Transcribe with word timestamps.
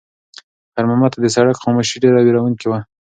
خیر 0.73 0.85
محمد 0.89 1.11
ته 1.13 1.19
د 1.21 1.27
سړک 1.35 1.55
خاموشي 1.63 1.95
ډېره 2.03 2.19
وېروونکې 2.21 2.65
وه. 2.67 2.79